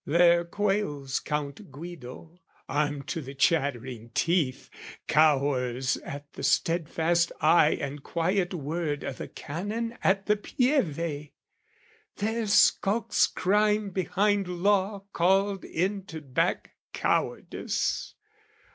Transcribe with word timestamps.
There 0.03 0.43
quails 0.45 1.19
Count 1.19 1.71
Guido, 1.71 2.39
armed 2.67 3.07
to 3.09 3.21
the 3.21 3.35
chattering 3.35 4.09
teeth, 4.15 4.67
Cowers 5.07 5.95
at 5.97 6.33
the 6.33 6.41
steadfast 6.41 7.31
eye 7.39 7.77
and 7.79 8.01
quiet 8.01 8.51
word 8.51 9.03
O' 9.03 9.11
the 9.11 9.27
Canon 9.27 9.95
at 10.03 10.25
the 10.25 10.37
Pieve! 10.37 11.29
There 12.15 12.47
skulks 12.47 13.27
crime 13.27 13.91
Behind 13.91 14.47
law 14.47 15.03
called 15.13 15.63
in 15.63 16.05
to 16.07 16.19
back 16.19 16.71
cowardice! 16.93 18.15